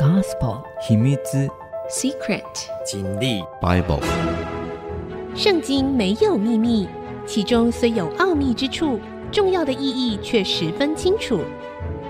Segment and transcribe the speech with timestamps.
[0.00, 1.14] Gospel 秘密
[1.90, 2.42] Secret
[2.90, 4.02] 真理 Bible
[5.36, 6.88] 圣经没有秘密，
[7.26, 8.98] 其中虽有奥秘之处，
[9.30, 11.42] 重要的意义却十分清楚。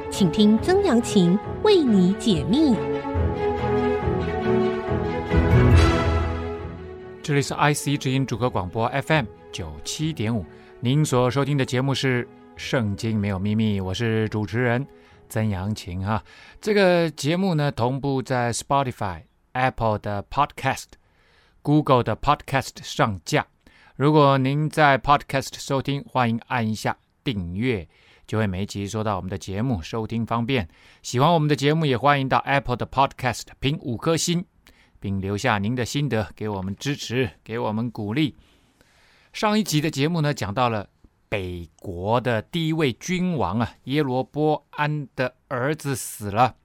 [0.08, 2.76] 请听曾阳晴为你解密。
[7.24, 10.44] 这里是 IC 之音主客广播 FM 九七点五，
[10.78, 12.22] 您所收听的节目是
[12.54, 14.86] 《圣经没有秘密》，我是主持人。
[15.30, 16.22] 曾阳晴哈，
[16.60, 20.86] 这个节目呢，同步在 Spotify、Apple 的 Podcast、
[21.62, 23.46] Google 的 Podcast 上架。
[23.94, 27.88] 如果您在 Podcast 收听，欢迎按一下订阅，
[28.26, 30.68] 就会每一集收到我们的节目，收听方便。
[31.00, 34.44] 喜欢我们的节目，也欢迎到 Apple 的 Podcast 评五颗星，
[34.98, 38.36] 并留下您的心得，给我们支持，给我们鼓励。
[39.32, 40.89] 上一集的节目呢，讲到了。
[41.30, 46.56] 北国的第一位君王啊，耶罗波安的儿子死了。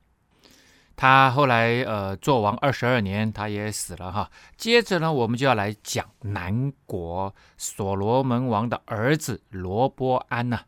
[0.95, 4.31] 他后来呃做王二十二年，他也死了哈。
[4.57, 10.65] 接着呢，我们就要来讲南国所罗门王的儿子罗波安呐、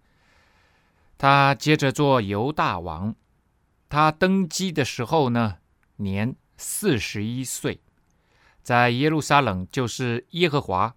[1.18, 3.16] 他接着做犹大王，
[3.90, 5.58] 他登基的时候呢，
[5.96, 7.82] 年四十一岁，
[8.62, 10.94] 在耶路撒冷，就是耶和华。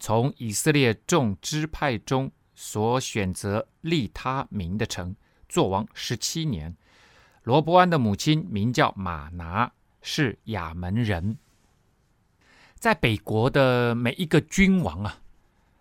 [0.00, 5.14] 从以色列众支派中所选择立他名的城，
[5.48, 6.76] 做王十七年。
[7.42, 11.36] 罗伯安的母亲名叫玛拿，是亚门人。
[12.78, 15.18] 在北国的每一个君王啊，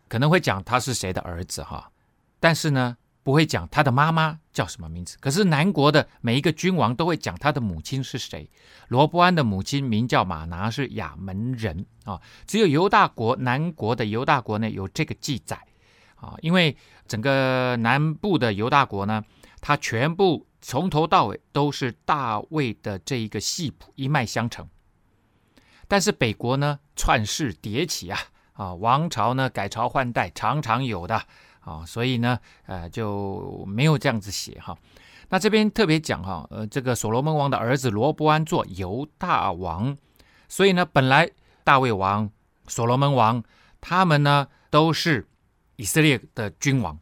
[0.08, 1.92] 可能会讲他是谁的儿子哈，
[2.40, 5.18] 但是呢，不会讲他的妈妈叫什么名字。
[5.20, 8.50] 可是南国的每一个君王都会讲他的母亲是谁。
[8.88, 12.22] 罗伯安的母亲名叫玛拿，是亚门人啊。
[12.46, 15.58] 只有犹大国南国的犹大国呢有这个记载
[16.24, 16.76] 啊，因为
[17.08, 19.24] 整个南部的犹大国呢，
[19.60, 24.68] 它全部从头到尾都是大卫的这一个系谱一脉相承。
[25.88, 28.20] 但是北国呢，篡世迭起啊
[28.54, 31.22] 啊，王朝呢改朝换代，常常有的。
[31.66, 34.78] 啊，所以呢，呃，就没有这样子写哈。
[35.30, 39.96] 那这边特别讲哈，呃，这个所罗门王的儿子罗波安做犹大王，
[40.50, 41.32] 所以呢，本来
[41.64, 42.30] 大卫王、
[42.68, 43.42] 所罗门王
[43.80, 45.26] 他们呢都是
[45.84, 46.98] 以色列的君王，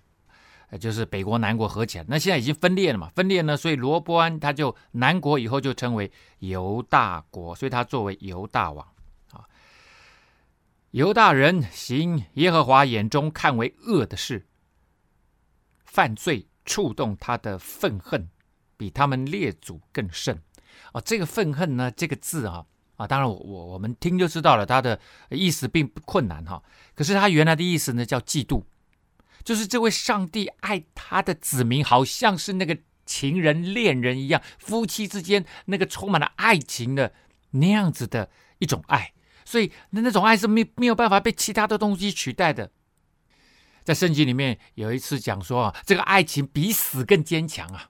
[0.71, 2.05] 呃，就是北国南国合起来。
[2.07, 8.83] 那现在已经分裂了嘛，分裂呢，所以罗波安他就南国以后就称为犹大国，所以他作为犹大王
[9.33, 9.45] 啊。
[10.89, 14.47] 犹大人行耶和华眼中看为恶的事。
[15.85, 18.29] 犯罪触动他的愤恨，
[18.77, 20.41] 比他们列祖更甚。
[20.91, 22.65] 哦，这个愤恨呢，这个字啊，
[23.01, 26.61] 啊，当然我我我们听就知道了，他的意思并不困难哈。
[26.93, 28.63] 可是他原来的意思呢，叫嫉妒，
[29.43, 37.11] 就是这位上帝爱他的子民，好像是那个情人恋人一样，夫妻之间那个充满了爱情的
[37.51, 38.29] 那样子的
[38.59, 39.13] 一种爱，
[39.43, 42.69] 所以那那种爱是没没有办法被其他的东西取代的。
[43.83, 47.89] 在圣经里面有一次讲说啊，这个爱情比死更坚强啊，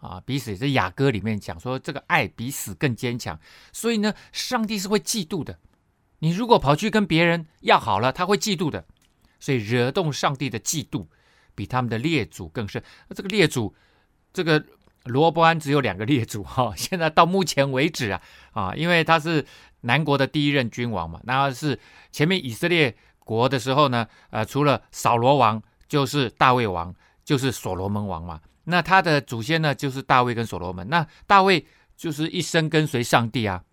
[0.00, 3.38] 啊，比死在雅歌里面讲说这个爱比死更坚强，
[3.72, 5.58] 所以呢，上帝是会嫉妒的。
[6.18, 8.84] 你如果跑去跟别人要好了，他会嫉妒的，
[9.38, 11.06] 所以惹动上帝的嫉妒
[11.54, 12.82] 比他们的列祖更甚。
[13.14, 13.74] 这个列祖，
[14.32, 14.64] 这个
[15.04, 18.22] 罗伯安只有两个列祖哈，现在到目前为止啊
[18.52, 19.46] 啊，因为他是
[19.82, 21.78] 南国的第一任君王嘛，那是
[22.10, 22.96] 前面以色列。
[23.22, 28.40] 国的时候呢，呃，除了扫罗王，就是大卫王，就是所罗门王嘛。
[28.70, 30.88] 那他的祖先呢，就是大卫跟所罗门。
[30.88, 31.66] 那大卫
[31.96, 33.64] 就是一生跟随上帝啊。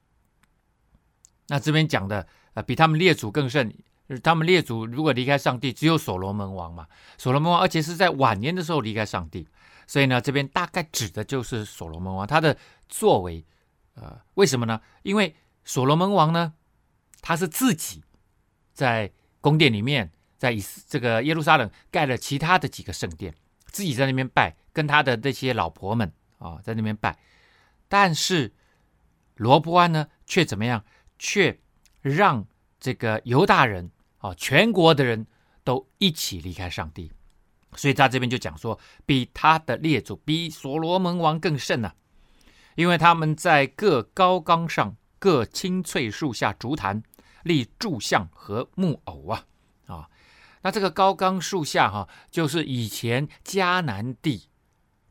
[1.48, 3.74] 那这边讲的，呃，比他们列祖更甚。
[4.24, 6.88] 他们列祖如果离开上帝，只有所罗门王嘛。
[7.18, 9.48] 所罗门王，而且是在晚年的时候离开上帝。
[9.86, 12.58] 所以呢，这边大概指的就是所罗门王他的
[12.90, 13.46] 作为。
[13.94, 14.82] 呃，为什么呢？
[15.04, 16.54] 因为所罗门王呢，
[17.22, 18.04] 他是自己
[18.74, 19.12] 在。
[19.40, 23.34] 宫殿里面，在以这个耶路撒冷盖了其他的几个圣殿，
[23.68, 27.18] 自己在那边拜，跟他的那些老婆们啊，在那边拜。
[27.88, 28.54] 但是
[29.34, 30.86] 罗波安呢，却怎么样？
[31.18, 31.60] 却
[32.02, 32.46] 让
[32.80, 33.90] 这个犹大人
[34.20, 35.26] 啊，全国的人
[35.64, 37.12] 都一起离开上帝。
[37.76, 41.96] 所以他这边就讲说，比他的列祖，比所罗门王更甚呢、啊，
[42.76, 47.02] 因为他们在各高岗上、各青翠树下竹坛。
[47.44, 49.46] 立柱像和木偶啊
[49.86, 50.10] 啊，
[50.64, 54.50] 那这个高岗树下哈、就是以前迦南地，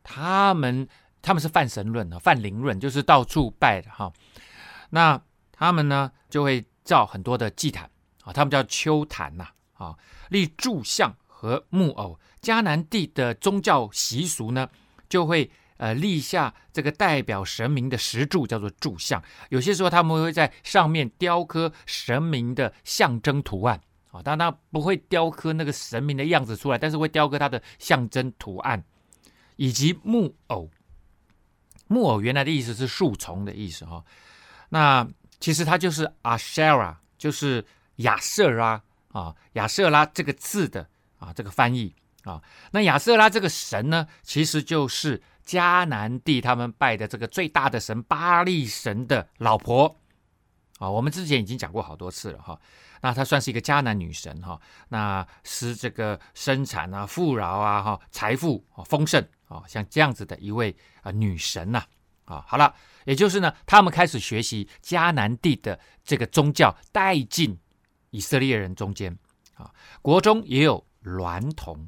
[0.09, 0.87] 他们
[1.21, 4.11] 他们是泛神论的，泛灵论，就是到处拜的哈、
[4.91, 5.21] 那
[5.51, 7.91] 他们呢就会造很多的祭坛
[8.23, 9.97] 啊，他们叫丘坛呐啊，
[10.29, 12.17] 立柱像和木偶。
[12.41, 14.69] 迦南地的宗教习俗呢，
[15.09, 19.21] 就会呃立下这个代表神明的石柱，叫做柱像。
[19.49, 23.81] 有些时候他们会在上面雕刻神明的象征图案
[24.11, 28.81] 啊，当然他不会雕刻那个神明的样子出来，但是会雕刻它的象征图案，
[29.57, 30.71] 以及木偶。
[31.89, 34.03] 木偶原来的意思是树丛的意思哈，
[34.67, 35.07] 那
[35.39, 37.65] 其实它就是阿舍拉，就是
[37.97, 38.81] 亚瑟拉
[39.13, 40.85] 啊，亚瑟拉这个字的
[41.17, 49.95] 啊这个翻译啊，那亚瑟拉这个神呢，其实就是迦南地他们拜的这个最大的神巴力神的老婆
[50.77, 52.59] 啊，我们之前已经讲过好多次了哈，
[53.01, 54.59] 那她算是一个迦南女神哈，
[54.89, 59.23] 那是这个生产啊、富饶啊、哈财富啊、丰盛。
[59.47, 61.81] 啊，像这样子的一位啊女神呐，
[62.25, 62.75] 啊，好了，
[63.05, 67.57] 也就是呢，他们开始学习迦南地的这个宗教，带进
[68.09, 69.17] 以色列人中间
[69.53, 71.87] 啊，国中也有娈童，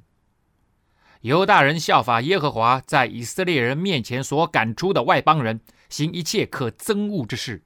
[1.20, 5.60] 犹大人效法耶和华在以色列人面前所赶出的外邦人，
[5.90, 7.66] 行一切可憎恶之事，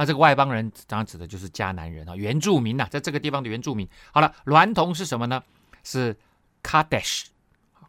[0.00, 3.86] 那这个外邦人当然指的就是迦南人啊，原住民呐、在这个地方的原住民。
[4.12, 5.42] 好了，娈童是什么呢？
[5.84, 6.16] 是
[6.62, 7.26] Kadesh。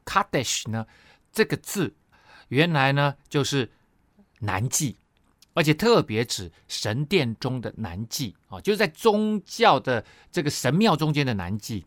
[0.04, 0.86] Kadesh 呢，
[1.32, 1.96] 这个字
[2.50, 3.72] 原来呢就是
[4.40, 4.98] 男祭，
[5.54, 10.04] 而且特别指神殿中的男祭啊，就是在宗教的
[10.34, 11.86] 这个神庙中间的男祭。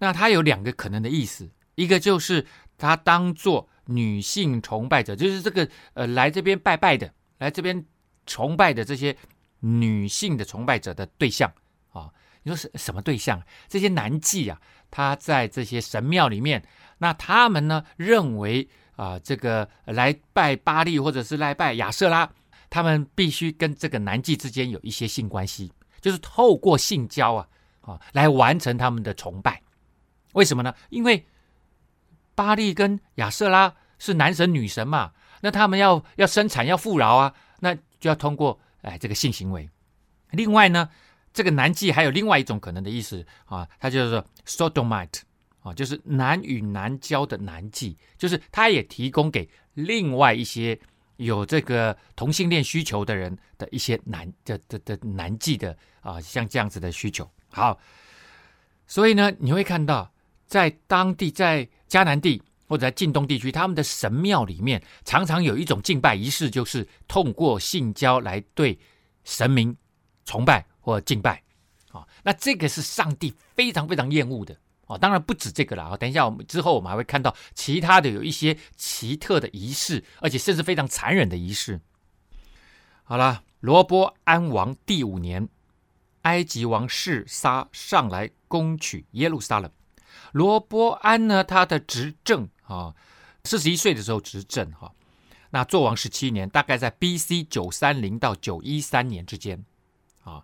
[0.00, 2.44] 那它有两个可能的意思，一个就是
[2.76, 7.86] 它当做女性崇拜者，就是这个呃来这边拜拜的，来这边
[8.26, 9.16] 崇拜的这些
[9.60, 11.52] 女性的崇拜者的对象
[11.92, 12.10] 啊。
[12.42, 13.42] 你说是什么对象？
[13.68, 14.60] 这些男祭啊。
[14.90, 16.64] 他在这些神庙里面，
[16.98, 22.30] 那他们呢认为啊、这个来拜巴利或者是来拜亚瑟拉，
[22.70, 27.48] 他们必须跟这个男祭之间有一些性关系，就是透过性交啊
[27.80, 29.60] 啊来完成他们的崇拜。
[30.34, 30.72] 为什么呢？
[30.90, 31.26] 因为
[32.36, 35.10] 巴利跟亚瑟拉是男神女神嘛，
[35.40, 39.66] 那他们要要生产要富饶啊，那就要通过哎这个性行为。
[40.32, 40.90] 另外呢。
[41.36, 45.22] 这个男妓还有另外一种可能的意思啊，它就是说 sodomite
[45.64, 50.78] 啊，就是男与男交的男妓，就是他也提供给另外一些
[51.16, 57.28] 有这个同性恋需求的人的一些男的的的男妓的啊，像这样子的需求。
[57.50, 57.76] 好，
[58.86, 60.08] 所以呢，你会看到
[60.46, 68.78] 在当地，在迦南地或者在近东地区，他们的神庙里面常常有一种敬拜仪式，就是通过性交来对
[69.24, 69.76] 神明
[70.24, 70.66] 崇拜。
[70.84, 71.42] 或敬拜，
[71.92, 74.98] 啊，那这个是上帝非常非常厌恶的哦。
[74.98, 75.96] 当然不止这个了啊。
[75.96, 81.80] 等一下，我们之后我们还会看到其他的有一些奇特的仪式，而且甚至非常残忍的仪式。
[83.02, 85.48] 好了，罗波安王第五年，
[86.20, 89.70] 埃及王示撒上来攻取耶路撒冷。
[90.32, 92.94] 罗波安呢，他的执政啊，
[93.44, 94.92] 四十一岁的时候执政哈，
[95.50, 97.44] 那做王十七年，大概在 B.C.
[97.44, 99.64] 九三零到九一三年之间
[100.22, 100.42] 啊。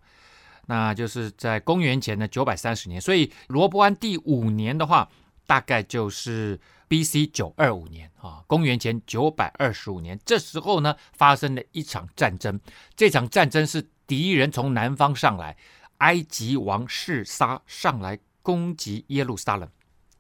[0.66, 5.10] 那就是在公元前的九百三十年，所以罗伯安第五年的话，
[5.44, 7.26] 大概就是 B.C.
[7.26, 10.16] 九二五年啊，公元前九百二十五年。
[10.24, 12.60] 这时候呢，发生了一场战争。
[12.94, 15.56] 这场战争是敌人从南方上来，
[15.98, 19.68] 埃及王示撒上来攻击耶路撒冷。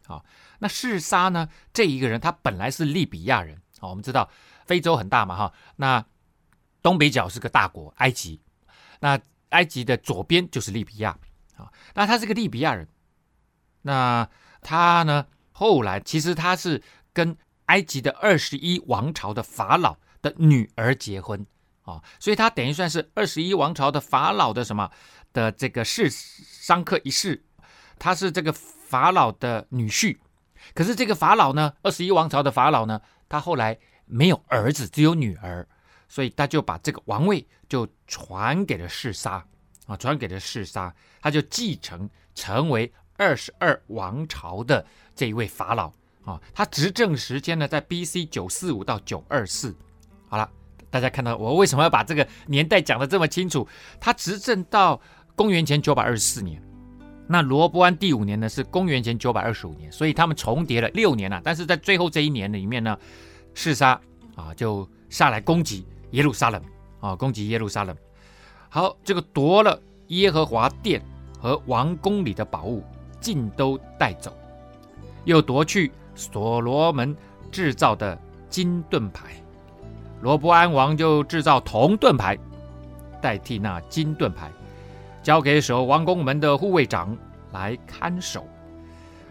[0.08, 0.20] 啊，
[0.60, 3.88] 那嗜杀呢，这一个人他本来是利比亚人啊。
[3.88, 4.30] 我们知道
[4.64, 6.06] 非洲很大嘛，哈，那
[6.80, 8.40] 东北角是个大国，埃及，
[9.00, 9.20] 那。
[9.50, 11.10] 埃及的左边就是利比亚
[11.56, 12.86] 啊，那他是个利比亚人，
[13.82, 14.28] 那
[14.62, 16.80] 他呢，后来其实他是
[17.12, 21.44] 跟埃及的二十一王朝的法老的女儿结婚
[21.82, 24.88] 啊，所以他等于算是二十一王朝的法老的什么
[25.32, 27.44] 的这个世商客一世，
[27.98, 30.16] 他是这个法老的女婿，
[30.74, 35.66] 可是这个法老呢，二十一王朝的法老呢，他后来没有儿子，只有女儿。
[36.12, 39.46] 所以他就把这个王位就传给了示撒
[39.86, 45.86] 啊，传给了示撒，他就继承成为二十二王朝的这一位法老
[46.24, 46.40] 啊。
[46.52, 48.26] 他执政时间呢，在 B.C.
[48.26, 49.72] 九四五到九二四。
[50.28, 50.50] 好了，
[50.90, 53.68] 大家看到我为什么要把这个年代讲得这么清楚？
[54.00, 55.00] 他执政到
[55.36, 56.60] 公元前九百二十四年，
[57.32, 61.40] 那罗伯安第五年呢是公元前九百二十五年，所以他们重叠了六年啊。
[61.44, 62.98] 但是在最后这一年里面呢，
[63.54, 64.00] 示撒
[64.34, 65.86] 啊就下来攻击。
[66.10, 66.60] 耶路撒冷
[66.98, 67.96] 啊，攻击耶路撒冷。
[68.68, 71.00] 好，这个夺了耶和华殿
[71.38, 72.82] 和王宫里的宝物，
[73.20, 74.36] 尽都带走，
[75.24, 77.16] 又夺去所罗门
[77.52, 78.18] 制造的
[78.48, 79.40] 金盾牌。
[80.20, 82.36] 罗伯安王就制造铜盾牌，
[83.22, 84.50] 代替那金盾牌，
[85.22, 87.16] 交给守王宫门的护卫长
[87.52, 88.46] 来看守。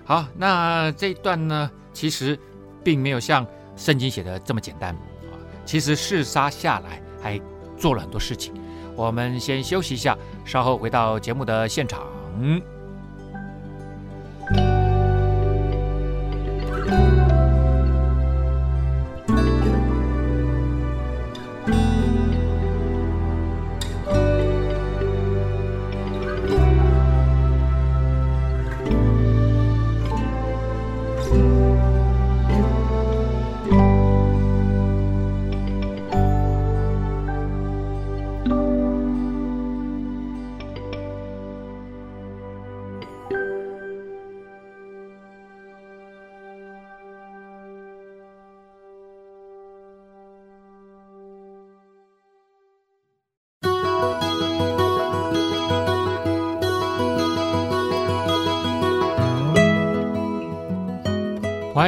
[0.05, 2.37] 好，那这一段呢，其实
[2.83, 5.37] 并没有像圣经写的这么简单啊。
[5.65, 7.39] 其实嗜杀下来还
[7.77, 8.53] 做了很多事情。
[8.95, 12.01] 我们先休息一下，稍后回到节目的现场。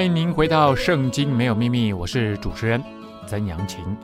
[0.01, 2.83] 欢迎您回到《圣经没有秘密》，我是主持人
[3.27, 3.95] 曾阳晴。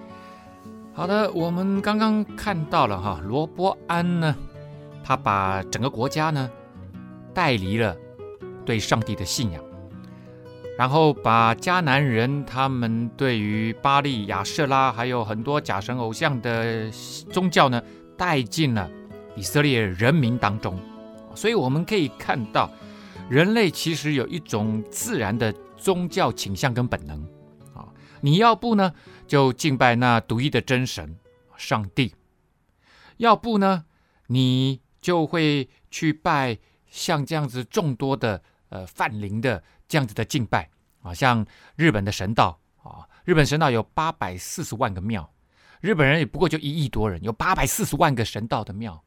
[0.93, 4.35] 好的，我们刚刚看到了哈，罗波安呢，
[5.03, 6.47] 他把整个国家呢
[7.33, 7.97] 带离了
[8.63, 9.63] 对上帝的信仰，
[10.77, 16.91] 然后把迦南人他们对于巴力、亚舍拉还有很多假神偶像的
[17.31, 17.81] 宗教呢
[18.15, 18.87] 带进了
[19.35, 20.79] 以色列人民当中。
[21.33, 22.69] 所以我们可以看到，
[23.27, 25.51] 人类其实有一种自然的。
[25.77, 27.23] 宗教倾向跟本能，
[27.73, 27.87] 啊，
[28.21, 28.93] 你要不呢
[29.27, 31.17] 就敬拜那独一的真神
[31.55, 32.13] 上帝，
[33.17, 33.85] 要不呢
[34.25, 36.57] 你就会去拜
[36.89, 40.69] 像这样子众多的呃泛灵的这样子的敬拜。
[41.03, 45.31] 啊，像日本的神道啊，日本神道有八百四十万个庙，
[45.79, 49.01] 日本人也不过就一亿多人，有八百四十万个神道的庙，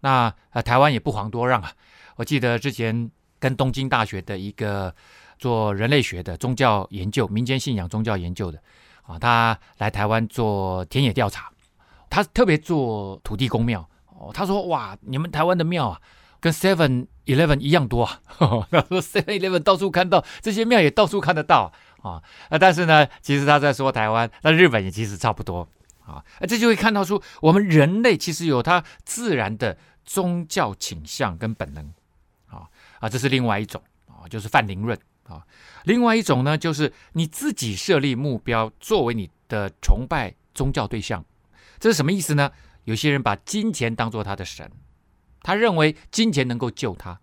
[0.00, 1.72] 那呃台湾也不遑多让啊，
[2.16, 4.94] 我记得之前跟东京大学的一个。
[5.40, 8.62] 做人类学的宗教研究、民间信仰宗教研究的
[9.04, 11.50] 啊，他来台湾做田野调查，
[12.10, 14.30] 他特别做土地公庙哦。
[14.34, 16.00] 他说：“哇，你们台湾的庙啊，
[16.40, 18.20] 跟 Seven Eleven 一样多啊。
[18.70, 22.20] ”他说：“Seven Eleven 到处看到，这些庙也到处看得到啊。”
[22.50, 25.66] 啊但是呢，其实他在说台湾，那日本也其实差不多
[26.04, 26.22] 啊。
[26.46, 31.90] 这就会看到出，我们人类其实有他自然的宗教倾向跟本能
[32.46, 32.68] 啊
[33.00, 34.96] 啊，这是另外一种啊，就是泛灵论。
[35.30, 35.46] 啊，
[35.84, 41.24] 另外一种呢，就是你自己设立目标作为你的崇拜宗教对象，
[41.78, 42.50] 这是什么意思呢？
[42.84, 44.70] 有些人把金钱当做他的神，
[45.42, 47.20] 他认为金钱能够救他；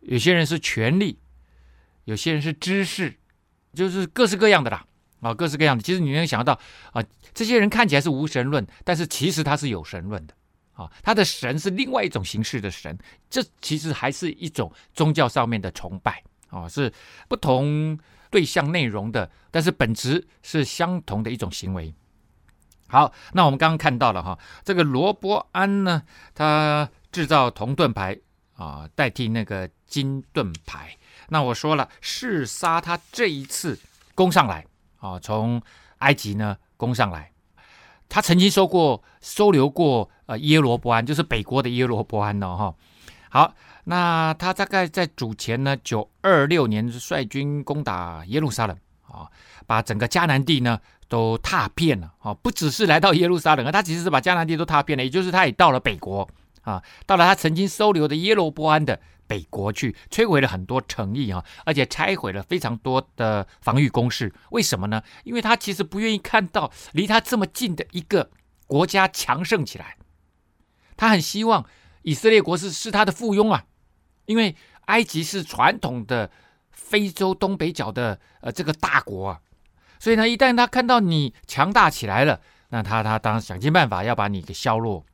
[0.00, 1.20] 有些人是权力，
[2.04, 3.16] 有些人是知识，
[3.72, 4.84] 就是各式各样的啦。
[5.20, 5.82] 啊，各式各样的。
[5.82, 6.58] 其实你能想到
[6.92, 10.34] 啊，这些人看起来是无神论，但是其实他是有神论的。
[10.72, 12.96] 啊，他的神是另外一种形式的神，
[13.30, 16.22] 这其实还是一种宗教上面的崇拜。
[16.50, 16.92] 哦，是
[17.28, 17.98] 不同
[18.30, 21.92] 对象内容的，但是本质是相同的一种行为。
[22.88, 26.02] 好，那我们刚刚看到了哈，这个罗伯安呢，
[26.34, 28.16] 他制造铜盾牌
[28.54, 30.96] 啊，代替那个金盾牌。
[31.28, 33.78] 那我说了，示撒他这一次
[34.14, 34.64] 攻上来
[34.98, 35.60] 啊，从
[35.98, 37.32] 埃及呢攻上来，
[38.08, 42.74] 他曾经收过收留过呃耶罗伯安，就是北国的耶罗伯安呢哈。
[43.30, 43.54] 好。
[43.88, 49.30] 那他大概在主前呢，九二六年率军攻打耶路撒冷啊，
[49.64, 56.28] 把整个迦南地呢都踏遍了啊，不只是来到耶路撒冷啊，他其实是把迦南地都踏遍了，也就是他也到了北国
[56.62, 64.34] 啊，到了他曾经收留的耶罗波安的北国去，摧毁了很多城邑啊，而且拆毁了非常多的防御工事。
[64.50, 65.00] 为什么呢？
[65.22, 68.30] 因为他其实不愿意看到离他这么近的一个
[68.66, 69.96] 国家强盛起来，
[70.96, 71.64] 他很希望
[72.02, 73.64] 以色列国是是他的附庸啊。
[74.26, 74.54] 因为
[74.86, 76.30] 埃及是传统的
[76.70, 79.40] 非洲东北角的呃这个大国啊，
[79.98, 85.04] 所以呢，一旦他看到你强大起来了，那他他当想尽办法要把你给削弱。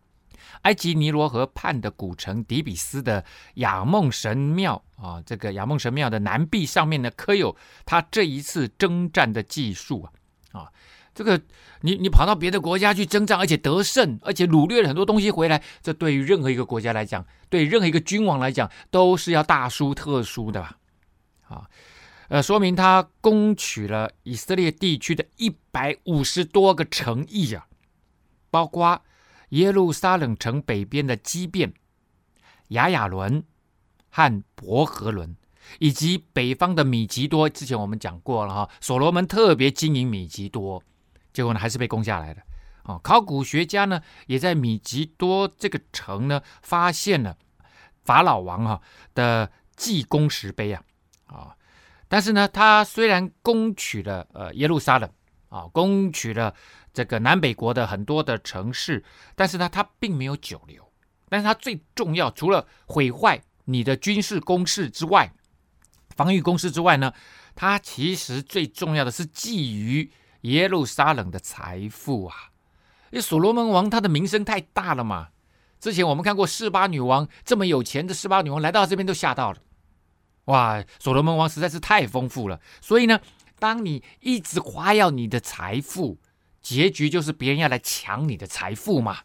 [0.62, 10.72] 埃及尼罗河畔的古城底比斯的亚梦神庙啊，这个亚梦神庙的南壁上面呢，刻有他这一次征战的记述啊啊。
[11.14, 11.40] 这个
[11.82, 20.78] 你你跑到别的国家去征战，而且得胜，而且掳掠了很多东西回来，这对于任何一个国家来讲，对任何一个君王来讲，都是要大书特书的吧？
[21.48, 21.68] 啊，
[22.28, 27.66] 呃，说明他攻取了以色列地区的一百五十多个城邑啊，
[28.50, 29.02] 包括
[29.50, 31.74] 耶路撒冷城北边的基遍、
[32.68, 33.44] 雅雅伦
[34.08, 35.36] 和伯和伦，
[35.78, 37.50] 以及北方的米吉多。
[37.50, 40.82] 之前我们讲过了哈，所罗门特别经营米吉多。
[41.32, 42.42] 结果呢，还是被攻下来的。
[42.84, 47.36] 哦，考古学家呢，也在米吉多这个城呢，发现了
[48.04, 48.80] 法老王哈
[49.14, 50.82] 的记功石碑啊。
[51.26, 51.56] 啊，
[52.08, 55.08] 但是呢，他虽然攻取了呃耶路撒冷
[55.48, 56.54] 啊，攻取了
[56.92, 59.02] 这个南北国的很多的城市，
[59.36, 60.86] 但是呢，他并没有久留。
[61.28, 65.32] 但是他最重要，除了毁坏你的军事工事之外，
[66.14, 67.14] 防御工事之外呢，
[67.54, 70.10] 他其实最重要的是觊觎
[70.42, 72.36] 耶路撒冷的财富啊。
[73.10, 75.28] 因为所罗门王他的名声太大了嘛。
[75.80, 79.58] 之前我们看过示巴女王这么有钱的示巴女王来到这边都吓到了。
[80.44, 82.60] 哇，所罗门王实在是太丰富了。
[82.80, 83.20] 所以呢，
[83.58, 86.18] 当你一直夸耀你的财富，
[86.60, 89.18] 结局就是别人要来抢你的财富嘛。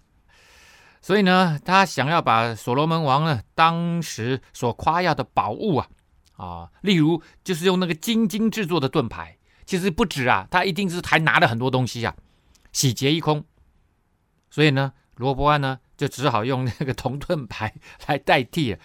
[0.99, 5.87] 所以呢，他想要把所罗门王呢当时所夸耀的宝物啊
[6.35, 9.36] 啊，例如就是用那个金金制作的盾牌，
[9.67, 12.15] 其实不止啊，他一定是还拿了很多东西啊，
[12.71, 13.45] 洗劫一空。
[14.49, 17.75] 所以呢，罗伯安呢就只好用那个铜盾牌
[18.07, 18.75] 来代替。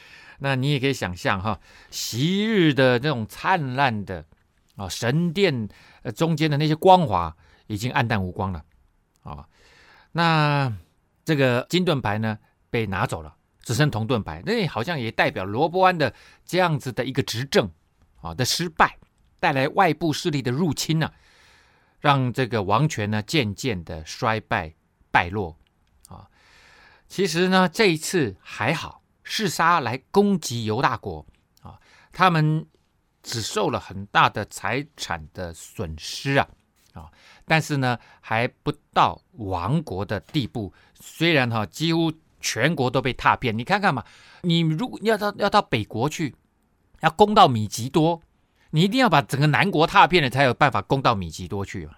[0.40, 1.60] 那你也可以想象哈，
[1.92, 4.24] 昔日的那种灿烂的
[4.74, 5.68] 啊神殿
[6.16, 7.34] 中间的那些光华
[7.68, 8.64] 已经黯淡无光了
[9.22, 9.46] 啊。
[10.10, 10.76] 那
[11.24, 12.36] 这个金盾牌呢
[12.70, 16.12] 被拿走了，只剩铜盾牌，那好像也代表罗伯安的
[16.44, 17.70] 这样子的一个执政
[18.20, 18.98] 啊的失败，
[19.42, 21.12] 带来外部势力的入侵呢、啊，
[21.98, 24.72] 让这个王权呢渐渐的衰败
[25.10, 25.56] 败落
[26.06, 26.30] 啊。
[27.08, 29.02] 其实呢这一次还好。
[29.24, 31.24] 示撒来攻击犹大国
[31.62, 31.78] 啊，
[32.12, 32.66] 他们
[33.22, 36.48] 只受了很大的财产的损失啊
[36.92, 37.10] 啊，
[37.46, 40.72] 但是呢还不到亡国的地步。
[40.94, 44.04] 虽然哈、几乎全国都被踏遍，你看看嘛，
[44.42, 46.34] 你如果要到要到北国去，
[47.00, 48.20] 要攻到米吉多，
[48.72, 51.92] 你一定要把整个南国踏遍了，才有办法攻到米吉多去嘛。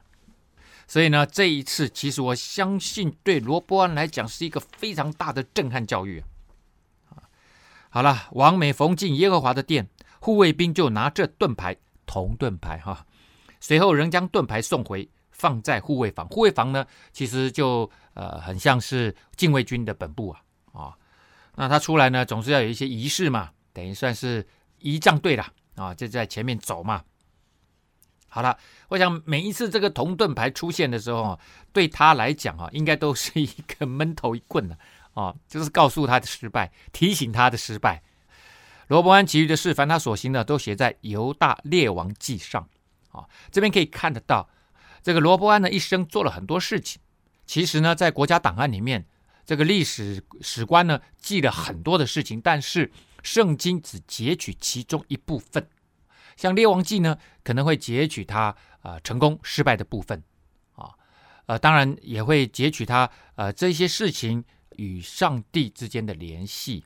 [0.86, 6.22] 所以呢，这一次其实我相信对罗波安来讲是一个非常大的震撼教育。
[7.08, 7.22] 啊
[7.88, 9.88] 好了，王每逢进耶和华的殿，
[10.18, 13.06] 护卫兵就拿这盾牌，铜盾牌哈。
[13.60, 16.26] 随后仍将盾牌送回，放在护卫房。
[16.28, 20.98] 护卫房呢，其实就呃很像是禁卫军的本部啊啊。
[21.54, 24.44] 那他出来呢，总是要有一些仪式嘛，等于算是
[24.80, 27.04] 仪仗队了啊，就在前面走嘛。
[28.28, 28.58] 好了，
[28.88, 31.38] 我想每一次这个铜盾牌出现的时候，
[31.72, 34.76] 对他来讲啊，应该都是一个闷头一棍的。
[35.14, 38.02] 啊，就是告诉他的失败，提醒他的失败。
[38.88, 42.68] 罗伯安其余的事，凡他所行的，都写在犹大列王记上。
[43.12, 44.48] 啊，这边可以看得到，
[45.04, 47.00] 这个罗伯安的一生做了很多事情。
[47.46, 49.06] 其实呢，在国家档案里面，
[49.46, 52.90] 这个历史史官呢记了很多的事情，但是
[53.24, 55.68] 圣经只截取其中一部分。
[56.36, 60.22] 像列王记呢，可能会截取他、呃、成功失败的部分。
[60.76, 60.94] 啊，
[61.46, 64.44] 呃，当然也会截取他呃这些事情。
[64.76, 66.84] 与上帝之间的联系，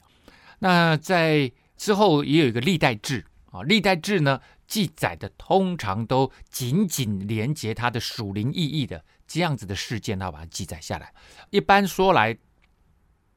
[0.58, 11.14] 那在之后也有一个历代志啊，历代志呢记载的通常都紧紧连接它的属灵意义的这样子的事件，他把它记载下来。
[11.48, 12.36] 一般说来，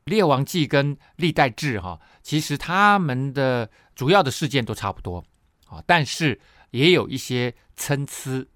[0.05, 5.23] 列王纪跟历代志哈，其实他们的主要的事件都差不多
[5.67, 6.39] 啊，但是
[6.71, 8.47] 也有一些参差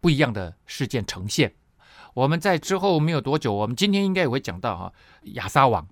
[0.00, 1.54] 不一样的事件呈现。
[2.12, 4.92] 我们在之后没有多久，我们今天应该也会讲到哈
[5.34, 5.86] 亚沙王，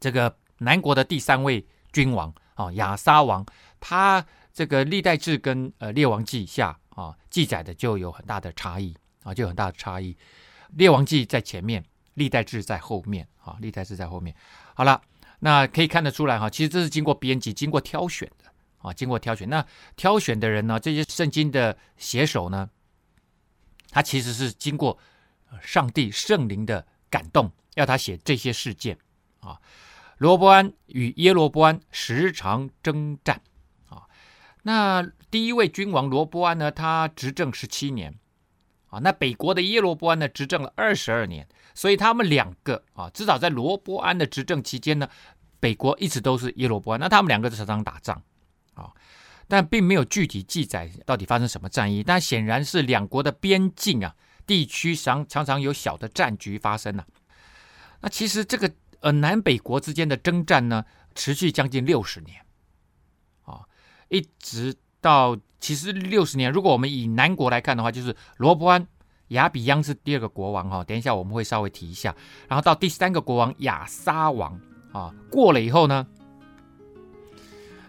[0.00, 3.44] 这个南国的第三位君王啊，亚沙王，
[3.78, 10.16] 他这个历代志跟呃列王记下啊记载的就有很大的差异啊，就有很大的差异。
[10.70, 11.84] 列王记在前面，
[12.18, 14.34] 历代志在后面啊，历代志在后面。
[14.74, 15.00] 好了，
[15.38, 18.44] 那可以看得出来哈，其实这是经过编辑、经过挑选的
[18.82, 19.48] 啊，经过挑选。
[19.48, 19.64] 那
[19.96, 22.68] 挑选的人呢，这些圣经的写手呢，
[23.90, 24.98] 他其实是经过。
[25.62, 28.98] 上帝圣灵的感动，要他写这些事件
[29.40, 29.58] 啊。
[30.18, 33.40] 罗伯安与耶罗伯安时常征战
[33.88, 34.02] 啊。
[34.62, 38.14] 那第一位君王罗伯安呢，他执政十七年
[38.90, 38.98] 啊。
[38.98, 41.48] 那北国的耶罗伯安呢，执政了二十二年。
[41.78, 45.08] 所以他们两个啊，至少在罗伯安的执政期间呢，
[45.60, 46.98] 北国一直都是耶罗伯安。
[46.98, 48.20] 那他们两个常常打仗
[48.74, 48.90] 啊，
[49.46, 52.02] 但并没有具体记载到底发生什么战役。
[52.02, 54.12] 但显然是两国的边境啊。
[54.44, 57.06] 地区常常常有小的战局发生了，
[58.00, 60.82] 那其实这个呃南北国之间的征战呢，
[61.14, 62.40] 持续将近六十年，
[63.42, 63.60] 啊，
[64.08, 66.50] 一直到其实六十年。
[66.50, 68.86] 如果我们以南国来看的话，就是罗伯安、
[69.28, 72.14] 亚比央是第二个国王哈，等一下我们会稍微提一下。
[72.48, 74.60] 然后到第三个国王亚沙王
[74.92, 76.06] 啊，过了以后呢，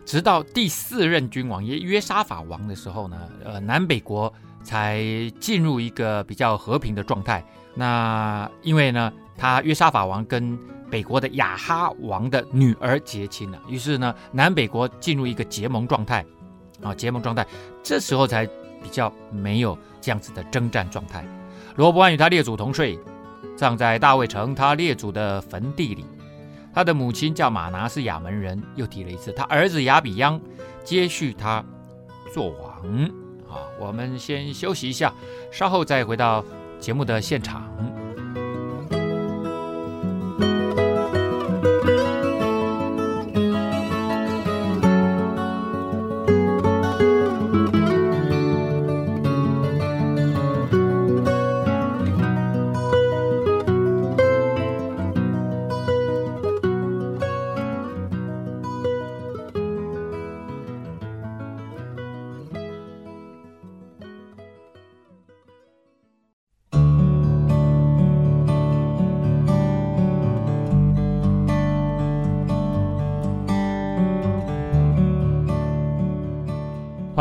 [0.05, 4.33] 直到第四任君王约约沙法王的时候呢，呃南北国。
[4.61, 5.01] 才
[5.39, 7.43] 进入一个比较和平的状态。
[7.75, 10.59] 那因为呢，他约沙法王跟
[10.91, 16.25] 北国的亚哈王的女儿结亲了，于是呢，南北国进入一个结盟状态。
[16.83, 17.47] 啊，结盟状态，
[17.81, 21.25] 这时候才比较没有这样子的征战状态。
[21.75, 22.99] 罗伯安与他列祖同睡，
[23.55, 26.05] 葬在大卫城他列祖的坟地里。
[26.73, 28.61] 他的母亲叫玛拿，是亚门人。
[28.75, 30.39] 又提了一次，他儿子亚比央
[30.83, 31.63] 接续他
[32.33, 33.03] 做王。
[33.49, 35.13] 啊，我们先休息一下，
[35.51, 36.45] 稍后再回到
[36.79, 37.63] 节目的现场。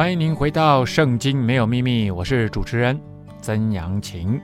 [0.09, 2.99] 欢迎您回到《圣经没有秘密》，我是主持人
[3.43, 4.41] 曾阳晴。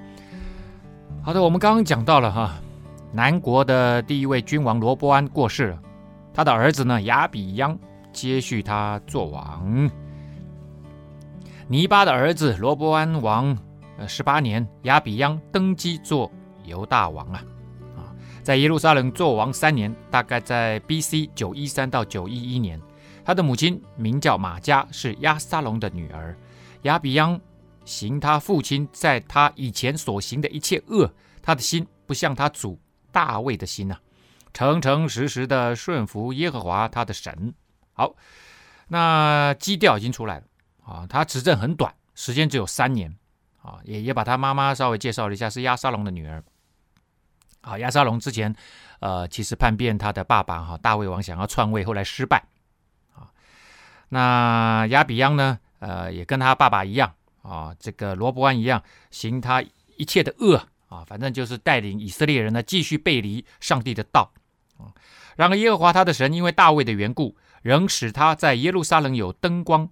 [1.23, 2.57] 好的，我们刚刚讲到了哈，
[3.15, 5.79] 南国的第一位君王罗伯安过世了，
[6.35, 7.79] 他的儿子呢亚比央
[8.13, 9.91] 接续他做王。
[11.67, 13.57] 尼巴的儿子罗伯安王
[13.97, 16.31] 呃十八年，亚比央登基做
[16.67, 17.43] 犹大王啊
[17.97, 21.31] 啊，在耶路撒冷做王三年，大概在 B.C.
[21.35, 22.79] 九一三到九一一年。
[23.25, 26.37] 他的母亲名叫玛加，是亚沙龙的女儿。
[26.83, 27.41] 亚比央
[27.87, 31.11] 行他父亲在他以前所行的一切恶，
[31.43, 32.79] 他的心不像他祖
[33.11, 33.97] 大卫的心呐、
[34.53, 37.55] 诚诚实实的顺服耶和华他的神。
[37.95, 38.15] 好，
[38.89, 40.45] 那基调已经出来了
[40.85, 43.17] 啊，他执政很短，时间只有三年
[43.63, 46.45] 啊，也也把他妈妈稍微介绍了一下，是亚沙龙的女儿。
[47.63, 48.55] 好，亚沙龙之前
[49.01, 52.45] 呃，其实叛变他的爸爸哈大卫王想要篡位，后来失败。
[54.15, 55.59] 那亚比央呢？
[55.81, 59.61] 呃，也跟他爸爸一样啊，这个罗伯安一样，行他
[59.97, 64.33] 一切的恶啊，反正就是带领以色列人呢继续背离上帝的道。
[65.35, 69.89] 然而耶和华他的神因为大卫的缘故，仍使他在耶路撒冷有灯光，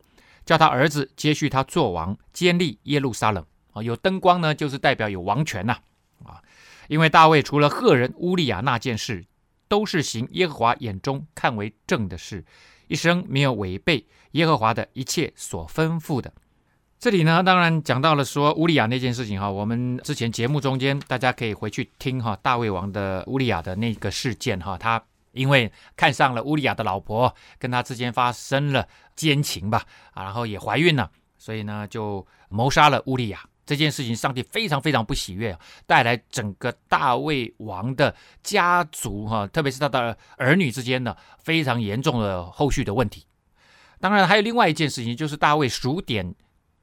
[0.46, 3.82] 叫他儿子接续他做王，建立耶路撒冷啊。
[3.82, 5.78] 有灯光呢，就是代表有王权呐
[6.24, 6.40] 啊。
[6.86, 9.24] 因为大卫除了赫人乌利亚那件事，
[9.72, 12.44] 都是行耶和华眼中看为正的事。
[12.88, 16.30] 一生没有违背耶和华的一切所吩咐的。
[16.98, 19.50] 这里呢，当然讲到了说乌利亚那件事情哈。
[19.50, 24.76] 我们之前节目中间，大家可以回去听哈，大卫王的乌利亚的那个事件哈。
[24.76, 33.40] 他因为看上了乌利亚的老婆，跟他之间发生了奸情吧，啊，然后也怀孕了，所以呢就谋杀了乌利亚。
[33.72, 43.24] 这件事情，上帝非常非常不喜悦，带来整个大卫王的家族哈，特别是他的儿女之间呢，非常严重的后续的问题。
[43.98, 46.34] 当然，还有另外一件事情，就是大卫数点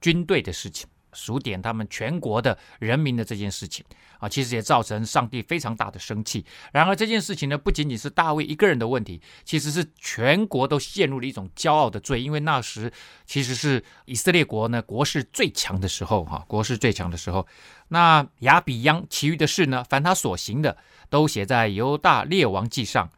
[0.01, 0.87] 军队的事情。
[1.13, 3.85] 数点他们全国的人民的这件事情
[4.19, 6.45] 啊，其实也造成上帝非常大的生气。
[6.71, 12.21] 然而这件事情呢，不仅仅是大卫一个人的问题，其实是全国都陷入了一种骄傲的罪。
[12.21, 12.91] 因为那时
[13.25, 17.47] 其实是以色列国呢国势最强的时候，哈，国势最强的时候。
[17.89, 20.77] 那亚比央其余的事呢，凡他所行的，
[21.09, 23.09] 都写在犹大列王记上。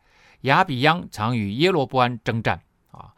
[0.42, 3.14] 亚比央常与耶罗波安征战啊。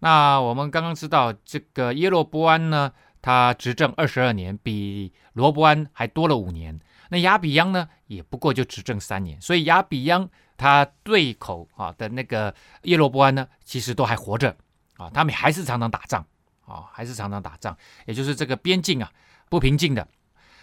[0.00, 2.92] 那我们刚刚知道这个耶罗波安呢，
[3.28, 6.80] 他执政二十二年，比罗伯安还多了五年。
[7.10, 9.38] 那亚比央呢，也不过就执政三年。
[9.38, 14.56] 所以亚比央他对口啊的那个耶罗伯安呢，其实都还活着
[14.96, 16.24] 啊，他们还是常常打仗
[16.64, 17.76] 啊，还是常常打仗。
[18.06, 19.12] 也就是这个边境啊
[19.50, 20.08] 不平静的。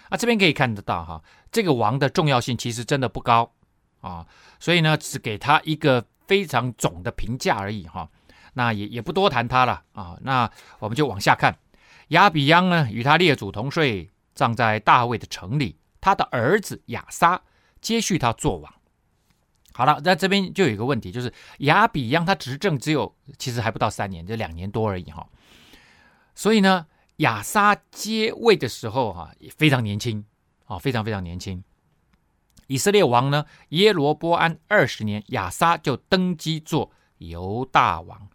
[0.09, 3.53] 啊，这边可以看得到哈，这个王的重要性其实真的不高
[4.01, 4.25] 啊，
[4.59, 8.09] 所以呢，只给他一个非常总的评价而已哈。
[8.53, 10.17] 那也也不多谈他了啊。
[10.21, 10.49] 那
[10.79, 11.55] 我们就往下看。
[12.09, 15.77] 亚比央呢，与他列祖同睡，葬在大卫的城里。
[15.99, 17.41] 他的儿子亚撒
[17.81, 18.71] 接续他做王。
[19.73, 25.27] 好了，在这边就有一个问题，就是亚比央他执政只有其实还不到三年，就两年多而已哈。
[26.35, 26.85] 所以呢，
[27.17, 30.23] 亚撒接位的时候哈也非常年轻
[30.65, 31.63] 啊，非常非常年轻。
[32.67, 38.29] 以色列王呢，耶罗波安二十年，亚撒就登基做犹大王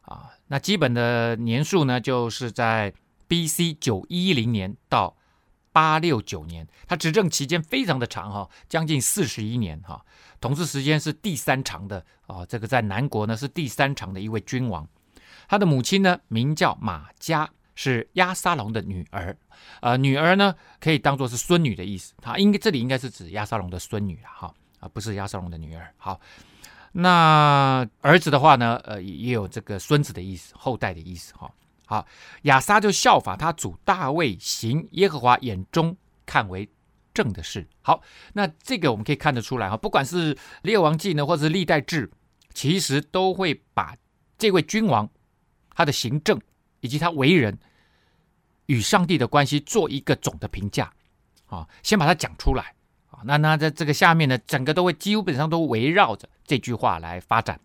[0.00, 0.30] 啊。
[0.46, 2.94] 那基本的年数呢，就是在。
[3.30, 3.74] B.C.
[3.74, 5.16] 九一零年到
[5.70, 10.04] 八六九年，他执政期间非常的长哈，将近四十一年哈，
[10.40, 12.44] 统治时间是第三长的啊。
[12.44, 14.84] 这个在南国呢是第三长的一位君王。
[15.46, 19.36] 他的母亲呢名叫玛迦，是亚沙龙的女儿。
[19.80, 22.14] 呃，女儿呢可以当做是孙女的意思。
[22.20, 25.94] 他应该这里应该是指亚沙龙的孙女了哈啊，不是亚沙龙的女儿。
[25.98, 26.20] 好，
[26.90, 31.48] 那儿子的话呢，呃，也有这个孙子的意思，后代的意思哈。
[31.90, 32.06] 好，
[32.42, 36.68] 亚撒就效法他祖大卫行耶和华眼中看为
[37.12, 37.66] 正的事。
[37.82, 38.00] 好，
[38.32, 42.08] 那这个我们可以看得出来哈，不管是列王记呢，或者是历代志，
[42.54, 43.96] 其实都会把
[44.38, 45.10] 这位君王
[45.74, 46.40] 他的行政
[46.78, 47.58] 以及他为人
[48.66, 50.92] 与上帝的关系做一个总的评价
[51.46, 52.72] 啊，先把它讲出来
[53.10, 53.18] 啊。
[53.24, 57.58] 那那在这个下面呢，整个都会基本上都围绕着这句话来发展。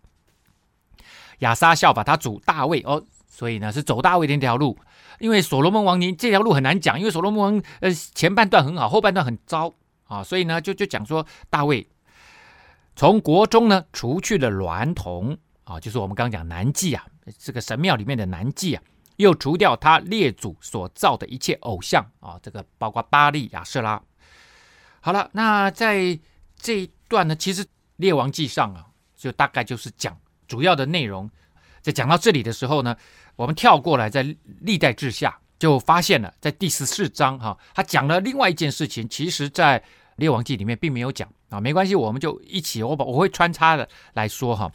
[1.38, 3.06] 亚撒效法他祖大卫哦。
[3.36, 4.78] 所以呢，是走大卫的那条路，
[5.18, 11.86] 因为所罗门王您这条路很难讲，因为所罗门王呃前半段很好，后半段很糟啊，所以呢就就讲说大卫
[12.94, 17.04] 从国中呢除去了娈童啊，就是我们刚刚讲男妓啊，
[17.36, 18.82] 这个神庙里面的男妓啊，
[19.16, 24.02] 又除掉他列祖所造的一切偶像啊，这个包括巴力亚舍拉。
[25.02, 26.18] 好了，那在
[26.56, 30.16] 这一段呢，其实列王记上啊，就大概就是讲
[30.48, 31.28] 主要的内容。
[31.86, 32.96] 在讲到这里的时候呢，
[33.36, 34.26] 我们跳过来，在
[34.62, 39.80] 历代志下就发现了，在第十四章哈，他讲了另外一件事情，其实在
[40.16, 44.72] 列王记里面并没有讲啊，没关系，我们就一起，我把我会穿插的来说哈。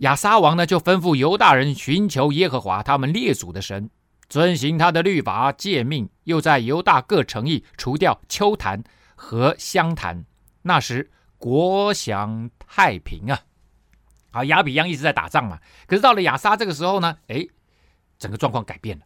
[0.00, 3.88] 亚撒王呢就吩咐犹大人寻求耶和华他们列祖的神，
[4.28, 8.84] 遵行他的律法诫命，又在犹大各城邑除掉丘坛
[9.16, 10.26] 和香坛，
[10.60, 13.40] 那时国享太平啊。
[14.30, 17.46] 啊，亚比央一直在打仗嘛，可是到了亚撒这个时候呢，哎，
[18.18, 19.04] 整个状况改变了。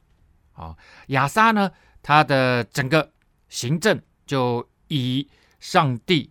[0.52, 1.70] 啊，亚撒呢，
[2.02, 3.11] 他的整个
[3.48, 5.26] 行政就以
[5.61, 6.30] 上帝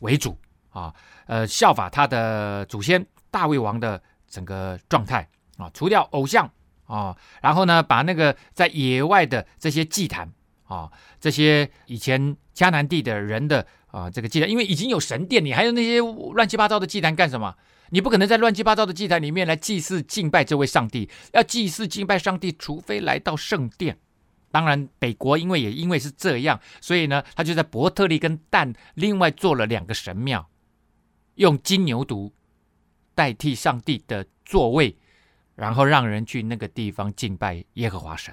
[0.00, 0.38] 为主
[0.70, 0.94] 啊，
[1.26, 5.26] 呃，效法他的祖先大卫王的整个状态
[5.56, 6.50] 啊，除掉偶像
[6.86, 10.30] 啊，然后呢，把那个在野外的这些祭坛
[10.64, 15.98] 啊，这些以前迦南地的人的啊这个祭坛，因为已经有神殿，你还有那些
[16.34, 17.56] 乱七八糟的祭坛干什么？
[17.92, 23.98] 你不可能在乱七八糟的祭坛里面来祭祀敬拜这位上帝，要祭祀敬拜上帝，除非来到圣殿。
[24.50, 30.48] 当然，北国因为也因为是这样，所以呢，他就在伯特利跟但另外做了两个神庙，
[31.34, 32.32] 用金牛犊
[33.14, 34.96] 代替上帝的座位，
[35.54, 38.32] 然后让人去那个地方敬拜耶和华神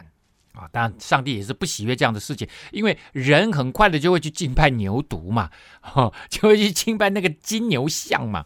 [0.54, 0.69] 啊。
[0.72, 5.50] 当然，上帝也是不喜悦这样的事情，因为人很快的就会去敬拜牛犊嘛，
[6.32, 8.45] 就会去敬拜那个金牛像嘛。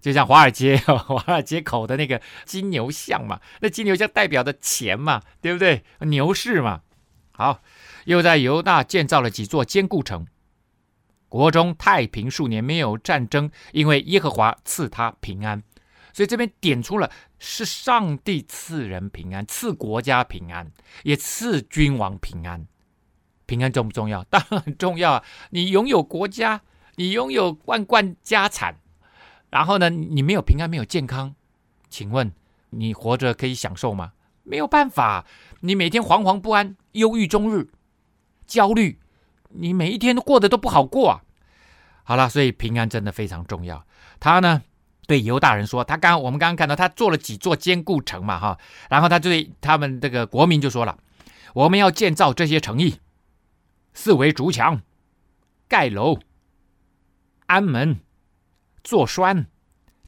[0.00, 5.84] 就像华尔街， 华尔街口的那个金牛像嘛，那金牛像代表的钱嘛，对不对？
[6.00, 6.82] 牛市嘛。
[7.32, 7.62] 好，
[8.04, 10.26] 又在犹大建造了几座坚固城，
[11.28, 15.62] 国中太平数年，没有战争，因为耶和华赐他平安。
[16.12, 20.70] 所以这边点出了是上帝赐人平安，赐国家平安，
[21.04, 22.66] 也赐君王平安。
[23.46, 24.24] 平安重不重要？
[24.24, 25.24] 当然很重要啊！
[25.50, 26.62] 你拥有国家，
[26.96, 28.76] 你拥有万贯家产。
[29.50, 31.34] 然后呢，你没有平安，没有健康，
[31.88, 32.32] 请问
[32.70, 34.12] 你活着可以享受吗？
[34.42, 35.26] 没有办法，
[35.60, 37.68] 你每天惶惶不安，忧郁终日，
[38.46, 38.98] 焦虑，
[39.50, 41.22] 你每一天都过得都不好过啊。
[42.04, 43.84] 好了，所以平安真的非常重要。
[44.18, 44.62] 他呢，
[45.06, 48.58] 对犹大人说，他刚我们刚刚看到他做了几座坚固城嘛，哈，
[48.88, 50.98] 然后他对他们这个国民就说了，
[51.54, 52.98] 我们要建造这些城邑，
[53.92, 54.80] 四围筑墙，
[55.68, 56.18] 盖楼，
[57.46, 58.00] 安门。
[58.82, 59.46] 做栓，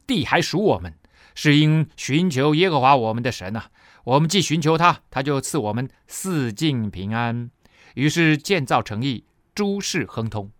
[0.05, 0.93] 地还属我们，
[1.35, 3.69] 是因寻求耶和华我们的神啊。
[4.03, 7.49] 我们既寻求他，他就赐我们四境平安。
[7.95, 10.51] 于是建造诚意，诸事亨通。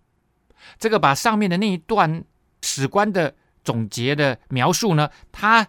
[0.79, 2.23] 这个把上面的那一段
[2.61, 5.67] 史官的总结的描述呢，他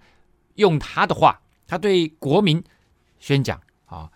[0.55, 2.63] 用他的话，他对国民
[3.19, 4.11] 宣讲啊。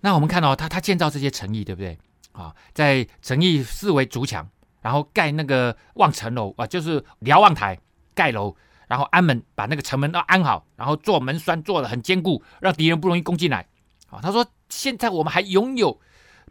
[0.00, 1.98] 那我们看到他他建造这些诚意，对不对
[2.32, 2.54] 啊？
[2.72, 4.48] 在诚意四围筑墙。
[4.82, 7.78] 然后盖那个望城楼啊，就是瞭望台
[8.14, 8.54] 盖楼，
[8.88, 13.66] 然后安门，把那个城门都安好，然后做门栓做的很坚固，让敌人不容易攻进来。
[14.10, 15.98] 啊，他说现在我们还拥有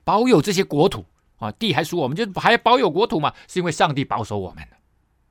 [0.03, 1.05] 保有这些国土
[1.37, 4.65] 啊，地还属我们，就还保有国土嘛，是因为上帝保守我们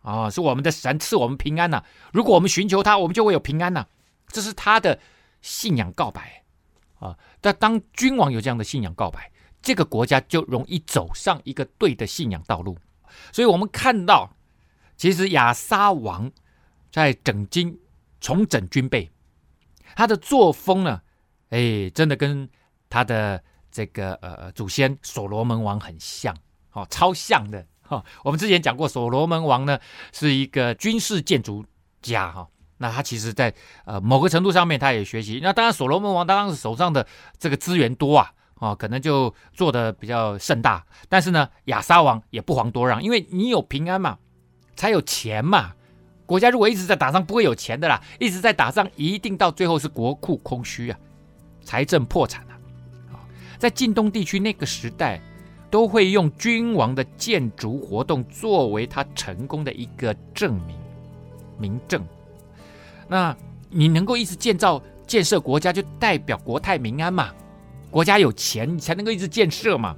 [0.03, 1.83] 啊，是我们的神赐我们平安呐。
[2.13, 3.87] 如果我们寻求他，我们就会有平安呐。
[4.29, 4.99] 这是他的
[5.43, 6.43] 信仰告白
[6.99, 7.17] 啊。
[7.41, 12.79] 但当君王有这样的信仰告白，这个国家就容易走上一个对的信仰道路。
[13.33, 14.31] 所以，我们看到，
[14.97, 16.31] 其实亚沙王
[16.91, 17.79] 在整军、
[18.21, 19.11] 重整军备，
[19.95, 21.01] 他的作风呢，
[21.51, 22.49] 哎，真的跟
[22.89, 26.37] 他的这个呃祖先所罗门王很像，
[26.73, 28.05] 哦，超像的哈、哦。
[28.25, 29.79] 我们之前讲过，所罗门王呢
[30.13, 31.65] 是一个军事建筑
[32.03, 35.41] 家哈、哦，那他其实在呃某个程度上面，他也学习。
[35.43, 37.07] 那当然，所罗门王当时手上的
[37.39, 38.33] 这个资源多啊。
[38.61, 44.19] 哦，可能就做的比较盛大，但是呢，亚撒王也不遑多让，因为你有平安嘛，
[44.77, 45.73] 才有钱嘛。
[46.27, 48.01] 国家如果一直在打仗，不会有钱的啦。
[48.19, 50.99] 一直在打仗，一定到最后是国库空虚啊。
[51.65, 52.53] 财政破产了。
[53.13, 53.25] 啊，
[53.59, 55.21] 在近东地区那个时代，
[55.71, 60.77] 都会用君王的建筑活动作为他成功的一个证明、
[61.59, 62.07] 明证。
[63.09, 63.35] 那
[63.71, 67.33] 你能够一直建造、建设国家，就代表国泰民安嘛。
[67.91, 69.95] 国家有钱，才能够一直建设嘛。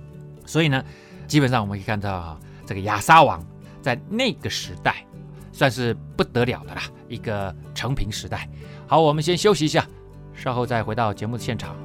[0.47, 0.85] 所以呢，
[1.27, 3.45] 基本上我们可以看到哈，这个亚沙王
[3.81, 5.05] 在那个时代
[5.53, 8.49] 算是不得了的啦，一个成平时代。
[8.87, 9.87] 好，我们先休息一下，
[10.35, 11.77] 稍后再回到节目的现场。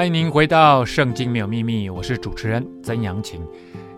[0.00, 3.46] 欢迎您回到《圣经没有秘密》，我是主持人曾阳晴。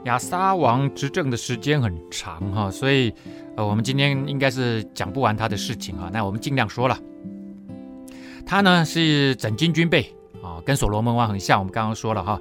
[0.03, 3.15] 亚撒王执政的时间很长哈，所以
[3.57, 6.11] 呃，我们今天应该是讲不完他的事情哈。
[6.13, 6.99] 那我们尽量说了。
[8.45, 10.13] 他呢是整军军备
[10.43, 11.61] 啊，跟所罗门王很像。
[11.61, 12.41] 我们刚刚说了哈，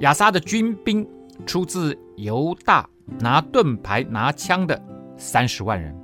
[0.00, 1.08] 亚撒的军兵
[1.46, 2.86] 出自犹大
[3.20, 4.78] 拿盾牌拿枪的
[5.16, 5.98] 三十万人，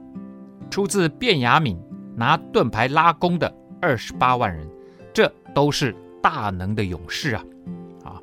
[0.70, 1.76] 出自便雅悯
[2.16, 4.66] 拿盾牌拉弓的二十八万人，
[5.12, 5.94] 这都是。
[6.26, 7.44] 大能的勇士啊，
[8.02, 8.20] 啊，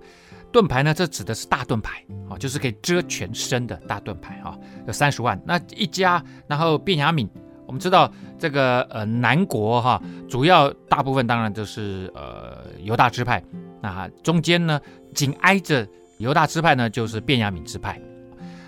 [0.52, 0.94] 盾牌呢？
[0.94, 5.42] 这指的是大盾牌啊，就是可以遮全身的大盾牌啊，有三十万。
[5.46, 7.30] 那一家，然后便雅悯，
[7.66, 13.42] 我们知道这个呃南国哈、主要大部分当然就是呃犹大支派，
[13.82, 14.82] 那中间呢
[15.16, 15.88] 紧挨着
[16.18, 17.98] 犹大支派呢就是便雅悯支派。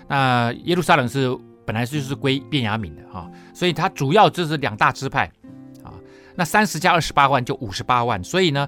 [0.08, 5.30] 那耶路撒冷是本来就是归便雅悯的、啊，所以它主要就是两大支派
[5.84, 5.92] 啊。
[6.34, 8.66] 那三十加二十八万就五十八万，所以呢。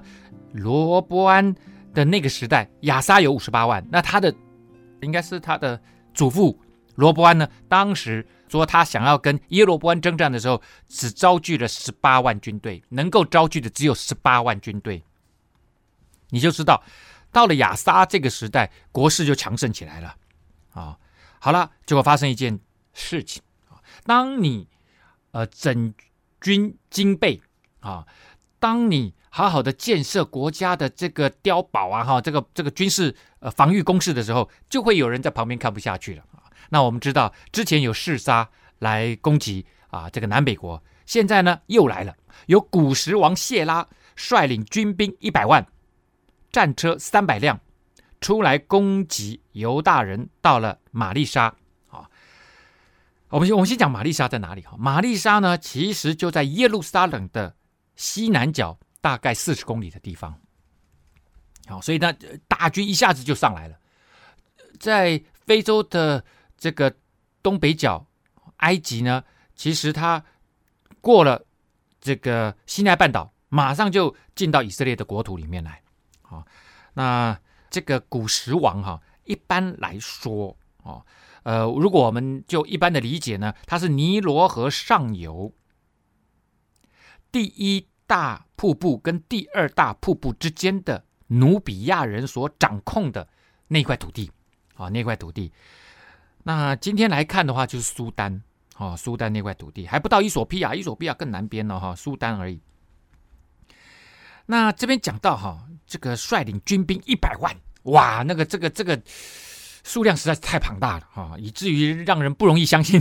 [0.53, 1.55] 罗伯安
[1.93, 4.33] 的那个时代，亚撒有五十八万，那他的
[5.01, 5.81] 应该是他的
[6.13, 6.59] 祖父
[6.95, 7.49] 罗伯安呢。
[7.67, 15.03] 当时说他想要跟耶罗伯安征战的时候，只招聚了十八万军队，能够招聚的只有十八万军队。
[16.29, 16.83] 你就知道，
[17.31, 20.15] 到了亚撒这个时代，国势就强盛起来了。
[20.73, 20.97] 啊，
[21.39, 22.59] 好了，结果发生一件
[22.93, 24.67] 事情啊，当你
[25.31, 25.93] 呃整
[26.39, 27.41] 军经备
[27.79, 28.05] 啊，
[28.59, 29.13] 当你。
[29.31, 36.49] 好好的建设国家的这个碉堡啊，哈，这个这个军事呃防御工事的时候，就会有人在旁边看不下去了啊。
[36.69, 42.15] 那我们知道之前有示撒来攻击啊这个南北国，现在呢又来了，
[42.47, 45.63] 有古时王谢拉率领军兵一百万，
[46.51, 47.59] 战车三百辆，
[48.19, 51.53] 出来攻击犹大人，到了玛丽沙
[51.91, 52.09] 啊。
[53.29, 54.75] 我们先我们先讲玛丽沙在哪里哈？
[54.75, 57.53] 玛丽沙呢，其实就在耶路撒冷的
[57.99, 58.79] 西南角。
[59.01, 60.37] 大概四十公里的地方，
[61.67, 62.13] 好，所以呢，
[62.49, 63.79] 大军一下子就上来了。
[64.77, 66.25] 在非洲的
[66.57, 66.93] 这个
[67.41, 68.05] 东北角，
[68.57, 69.23] 埃及呢，
[69.55, 70.21] 其实它
[70.99, 71.45] 过了
[72.01, 75.81] 这个西奈半岛，马上就进到以色列的国土里面来。
[76.21, 76.45] 好，
[76.95, 81.05] 那这个古时王哈，一般来说，哦，
[81.43, 85.53] 呃，如果我们就一般的理解呢，它是尼罗河上游
[87.31, 87.87] 第一。
[88.09, 93.27] 大瀑布跟第二大瀑布之间的努比亚人所掌控的
[93.67, 94.31] 那块土地
[94.73, 95.53] 啊，那块土地。
[96.41, 98.41] 那今天来看的话，就是苏丹
[98.73, 102.59] 啊，苏丹那块土地还不到伊索比亚，伊索比亚更南边了哈，苏丹而已。
[104.47, 108.99] 那这边讲到哈，这个率领军兵一百万，哇，那个这个这个
[109.83, 112.99] 数量实在是太庞大了哈，以至于让人不容易相信。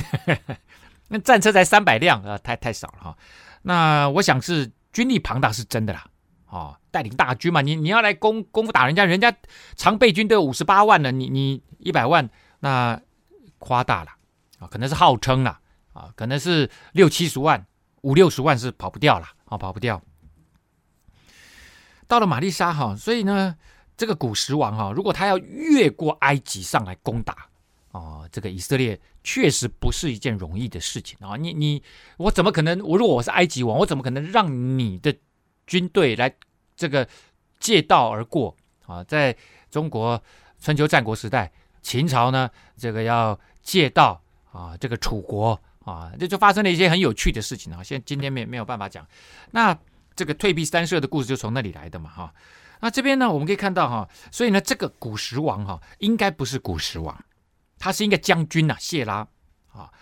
[1.09, 3.17] 那战车才三百辆啊，太太少了哈。
[3.63, 4.71] 那我想是。
[4.93, 6.07] 军力庞大是真的啦，
[6.47, 9.35] 哦，带领大军嘛，你你要来攻攻打人家，人家
[9.77, 12.29] 常备军都有五十八万了，你你一百万
[12.61, 13.01] 那
[13.59, 14.11] 夸大了
[14.59, 15.59] 啊，可能是号称了
[15.93, 17.67] 啊，可能是六七十万、
[18.03, 20.03] 五六十万是跑不掉了啊，跑不掉。
[22.07, 23.57] 到了玛丽莎哈，所以呢，
[23.97, 27.47] 这个古时王哈，如果他要越过埃及上来攻打。
[27.93, 31.37] 哦，这个以色列确实不是一件容易的事情啊！
[31.37, 31.83] 你你
[32.19, 32.79] 我怎么可能？
[32.81, 35.15] 我如果我是埃及王，我怎么可能让你的
[35.67, 36.33] 军队来
[36.77, 37.09] 这个
[37.59, 38.55] 借道而过
[38.87, 39.03] 啊？
[39.05, 39.35] 在
[39.71, 40.23] 中国
[40.61, 44.21] 春秋战国时代，秦朝呢，这个要借道
[44.53, 47.83] 啊，这个楚国啊，这就发生了一些很有趣的事情啊！
[47.83, 49.07] 现今天没没有办法讲。
[49.53, 49.77] 那
[50.15, 52.35] 这个退避三舍的故事就从那里来的嘛，哈。
[52.81, 57.25] 那这边呢，我们可以看到哈，所以呢，这个古时王哈，应该不是古时王。
[57.79, 59.27] 他是一个将军呐、啊，谢拉
[59.73, 59.93] 啊，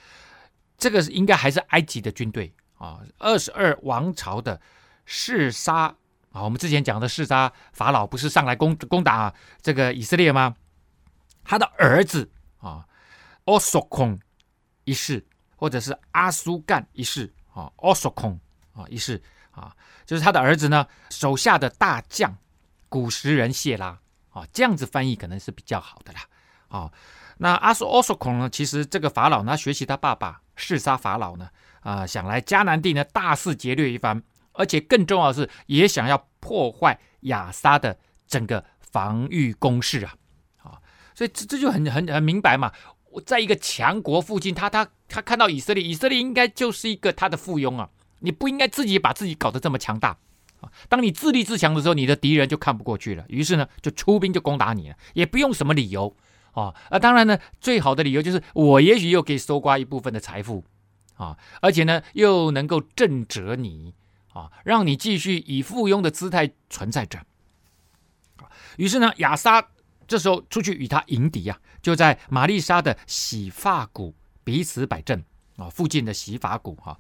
[0.79, 4.61] 这个应该还是埃及的军队啊，二十二王朝的
[5.05, 5.95] 示沙
[6.33, 10.57] 啊，我们之前讲的示沙法老不是上来攻攻打这个以色列吗？
[11.45, 12.87] 他的儿子啊，
[13.45, 14.19] 奥索孔
[14.85, 15.25] 一世，
[15.57, 18.39] 或者是阿苏干一世啊，奥索孔
[18.73, 19.23] 啊一世
[19.53, 19.75] 啊，
[20.05, 22.37] 就是他的儿子呢，手下的大将
[22.89, 23.99] 古时人谢拉
[24.31, 26.21] 啊，这样子翻译可能是比较好的啦
[26.69, 26.93] 啊。
[27.39, 31.49] 那阿苏奥索孔呢，其实这个法老呢，学习他爸爸嗜杀法老呢，
[31.81, 34.23] 啊、想来迦南地呢大肆劫掠一番，
[34.53, 40.15] 而且更重要的是，也想要破坏亚撒的整个防御工事啊。
[40.59, 40.79] 啊
[41.15, 42.73] 所以这这就很很很明白嘛！
[43.11, 47.89] 我在一个强国附近，他他他看到以色列，以色列应该就是一个他的附庸啊！
[48.21, 50.17] 你不应该自己把自己搞得这么强大
[50.61, 50.71] 啊！
[50.89, 56.15] 当你自立自强的时候，你的敌人就看不过去了，于是呢，就出兵就攻打你了，也不用什么理由
[56.57, 56.75] 啊！
[56.91, 60.65] 啊，当然呢，最好的理由就是我也许又可以搜刮一部分的财富
[61.15, 63.95] 啊，而且呢，又能够震慑你
[64.33, 67.21] 啊，让你继续以附庸的姿态存在着。
[68.77, 69.69] 于是呢，亚撒。
[70.09, 75.25] 这时候出去与他迎敌啊，就在玛丽莎的洗发谷彼此摆阵
[75.57, 76.97] 啊，附近的洗发谷哈。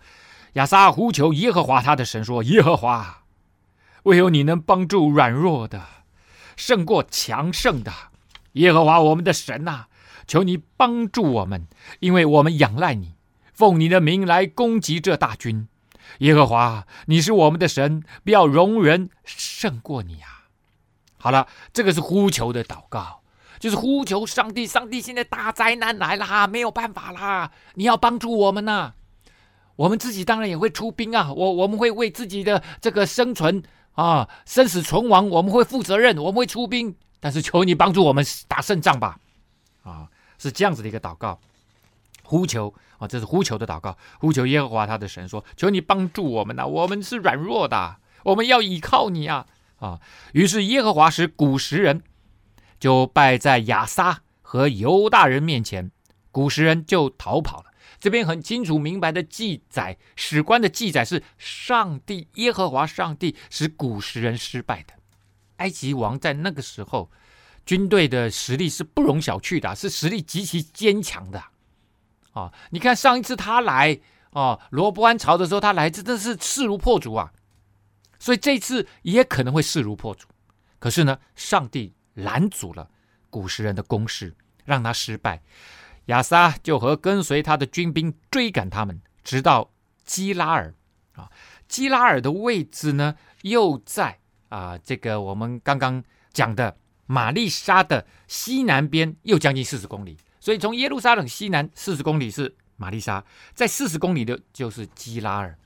[0.54, 3.22] 亚撒呼求耶和华他的神说：“耶和华，
[4.02, 5.86] 唯有你能帮助软弱的，
[6.57, 7.92] 胜过强盛的。
[8.57, 9.86] 耶和华我们的神呐、
[10.26, 11.66] 求你帮助我们，
[12.00, 13.14] 因为我们仰赖你，
[13.52, 15.68] 奉你的名来攻击这大军。
[16.18, 20.48] 耶和华，你是我们的神，不要容人胜过你啊。”
[21.18, 23.20] 好了，这个是呼求的祷告，
[23.59, 24.66] 就是呼求上帝。
[24.66, 28.94] 上帝，现在大灾难来了，没有办法啦，你要帮助我们呐、
[29.76, 33.62] 我们自己当然也会出兵啊，我我们会为自己的这个生存
[33.94, 36.96] 啊、生死存亡，我们会负责任，我们会出兵。
[37.21, 39.19] 但是求你帮助我们打胜仗吧，
[39.83, 40.09] 啊，
[40.39, 41.41] 是这样子的一个祷告，
[42.23, 49.47] 呼求啊，这是呼求的祷告，呼求耶和华他的神说：求你帮助我们呐、我们是软弱的，我们要依靠你啊。
[49.79, 50.01] 啊！
[50.33, 52.03] 于是耶和华使古时人
[52.81, 55.91] 就败在亚撒和犹大人面前，
[56.33, 57.67] 古时人就逃跑了。
[58.01, 64.95] 这边很清楚明白的记载，史官的记载是上帝耶和华上帝使古时人失败的。
[65.57, 67.11] 埃及王在那个时候
[67.64, 71.42] 军队的实力是不容小觑的，是实力极其坚强的。
[72.32, 72.52] 啊！
[72.70, 73.98] 你看上一次他来
[74.30, 77.32] 啊，罗波安朝的时候他来，真的是势如破竹啊！
[78.18, 80.28] 所以这次也可能会势如破竹，
[80.78, 82.90] 可是呢，上帝拦阻了
[83.30, 84.34] 古时人的攻势，
[84.64, 85.42] 让他失败。
[86.07, 89.70] 亚撒就和跟随他的军兵追赶他们，直到
[90.04, 90.74] 基拉尔
[91.14, 91.30] 啊。
[91.66, 96.76] 基拉尔的位置呢，又在啊这个我们刚刚讲的
[97.07, 100.16] 玛丽莎的西南边，又将近四十公里。
[100.40, 103.24] 所以从耶路撒冷西南四十公里是玛丽莎，
[103.55, 105.59] 在四十公里的就是基拉尔。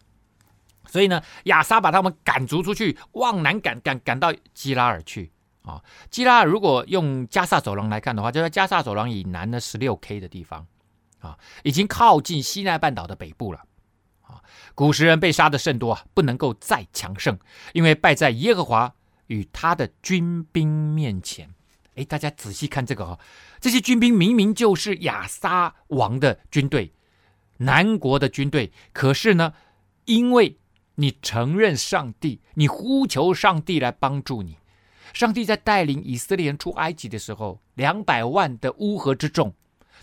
[0.86, 5.30] 所以呢，亚撒把他们赶逐出去，往南赶赶赶到基拉尔去
[5.62, 5.82] 啊。
[6.10, 10.66] 基拉尔如果用加萨走廊来看的话，就在加萨走廊以南的十六 K 的地方
[11.20, 13.60] 啊，已经靠近西奈半岛的北部了。
[14.74, 17.38] 古时人被杀的甚多啊，不能够再强盛，
[17.72, 18.94] 因为败在耶和华
[19.26, 21.50] 与他的军兵面前。
[21.96, 23.18] 哎，大家仔细看这个啊，
[23.60, 26.94] 这些军兵明明就是亚撒王的军队，
[27.58, 29.52] 南国的军队，可是呢，
[30.04, 30.58] 因为
[30.94, 34.56] 你承认上帝，你呼求上帝来帮助你。
[35.12, 39.52] 上帝在带领以色列人出埃及的时候，两百万的乌合之众，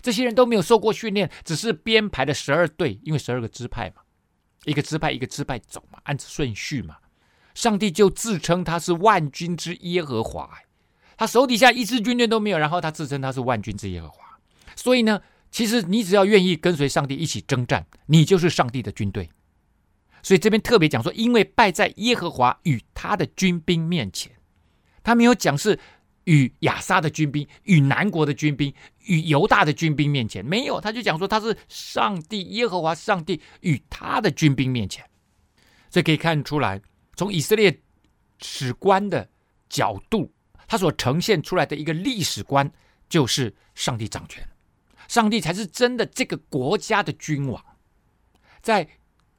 [0.02, 4.02] 这些人都没有受过训练，只是编排了十二队，因为十二个支派嘛，
[4.64, 6.96] 一个支派一个支派走嘛，按着顺序嘛。
[7.54, 10.58] 上帝就自称他是万军之耶和华，
[11.16, 14.38] 他手底下一支军队都没有，然后他自称他是万军之耶和华。
[14.76, 19.28] 所以呢，其实你只要愿意跟随上帝一起征战，你就是上帝的军队。
[20.22, 24.32] 所以这边特别讲说，因为败在耶和华与他的军兵面前，
[25.02, 25.80] 他没有讲是
[26.28, 28.72] 与亚撒的军兵、与南国的军兵、
[29.06, 35.02] 与犹大的军兵面前，没有，他就讲说他是上帝耶和华上帝与他的军兵面前。
[35.88, 36.82] 这可以看出来，
[37.16, 37.80] 从以色列
[38.42, 39.26] 史观的
[39.70, 40.30] 角度，
[40.66, 42.70] 他所呈现出来的一个历史观，
[43.08, 44.46] 就是上帝掌权，
[45.08, 47.64] 上帝才是真的这个国家的君王，
[48.60, 48.86] 在。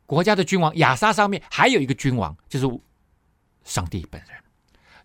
[0.09, 2.65] 国家的君王亚撒上面还有一个君王，就是
[3.63, 4.29] 上帝本人。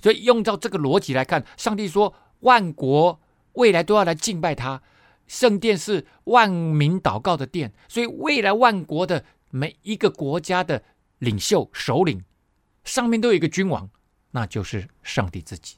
[0.04, 3.18] 所以用到这个逻辑来看，上帝说万国
[3.54, 4.82] 未来都要来敬拜他，
[5.26, 10.84] 圣殿是万民祷告的殿，所以未来万国的每一个国家的
[11.20, 12.22] 领袖首领
[12.84, 13.88] 上面都有一个君王，
[14.32, 15.76] 那就是上帝自己。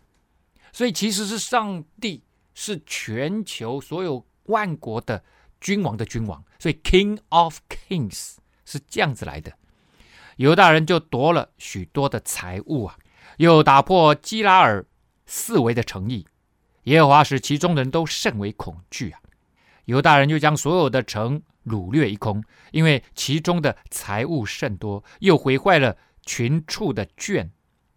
[0.73, 5.23] 所以其实是上帝是全球所有万国的
[5.61, 9.53] 君王的君王，所以 King of Kings 是这样子来的。
[10.35, 12.99] 犹大人就夺了许多的财物啊，
[13.37, 14.85] 又打破基拉尔
[15.27, 16.27] 四围的城邑，
[16.85, 19.21] 耶和华使其中的人都甚为恐惧啊。
[19.87, 27.51] 犹大人就将所有的城掳掠一空，因为其中的财物甚多，又毁坏了群畜的圈，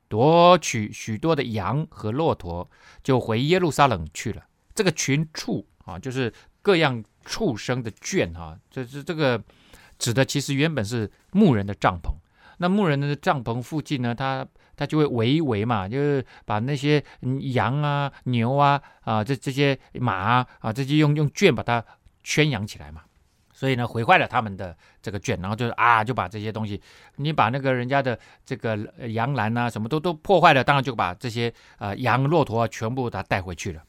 [0.08, 2.70] 夺取许多的羊和骆驼，
[3.04, 4.44] 就回耶路撒冷去了。
[4.76, 6.32] 这个群畜啊，就是
[6.62, 9.44] 各样畜生的圈哈，这是这个
[9.98, 12.12] 指的，其实原本是牧人的帐篷。
[12.58, 14.48] 那牧人的帐篷附近呢，他
[14.80, 17.04] 他就会围一围嘛，就是把那些
[17.52, 21.84] 羊啊、牛啊、啊这这些马啊、啊这些用用圈把它
[22.24, 23.02] 圈养起来嘛。
[23.52, 26.82] 所以呢，毁坏了他们的这个圈，然后就是啊，就把这些东西，
[27.18, 28.78] 你把那个人家的这个
[29.10, 33.84] 羊栏啊，什么都都破坏了，当然就把这些呃羊、骆驼啊全部把它带回去了。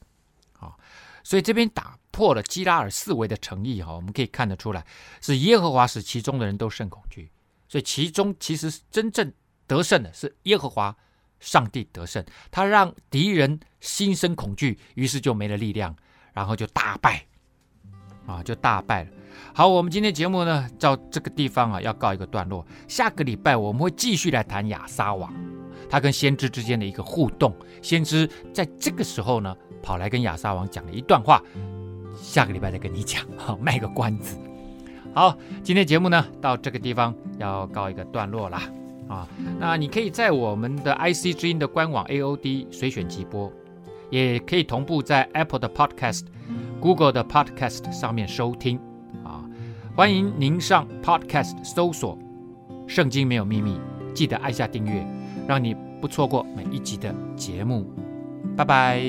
[0.59, 0.75] 啊，
[1.23, 4.85] 所以这边打破了基拉尔四围的诚意哈，我们可以看得出来，
[5.21, 7.31] 是耶和华使其中的人都甚恐惧。
[7.69, 9.31] 所以其中其实真正
[9.71, 10.93] 得胜的是耶和华
[11.39, 15.95] 上帝得胜，他让敌人心生恐惧，于是就没了力量，
[16.33, 17.25] 然后就大败，
[18.25, 19.09] 啊，就大败了。
[19.53, 22.65] 好，我们今天节目呢，到这个地方啊，要告一个段落。
[22.89, 25.33] 下个礼拜我们会继续来谈亚撒王，
[25.89, 27.55] 他跟先知之间的一个互动。
[27.81, 31.41] 先知在这个时候呢，跑来跟亚撒王讲了一段话，
[32.21, 34.37] 下个礼拜再跟你讲， 好，卖个关子。
[35.15, 38.69] 好，今天节目呢，到这个地方要告一个段落啦。
[39.11, 39.27] 啊。
[39.59, 43.51] 那你可以在我们的 IC 之音的官网 AOD 随选即播，
[44.09, 46.25] 也可以同步在 Apple 的 Podcast、
[46.79, 48.79] Google 的 Podcast 上面收听
[49.23, 49.43] 啊。
[49.95, 52.17] 欢迎您上 Podcast 搜索
[52.87, 53.79] “圣经没有秘密”，
[54.15, 55.05] 记得按下订阅，
[55.47, 57.85] 让你不错过每一集的节目。
[58.55, 59.01] 拜拜。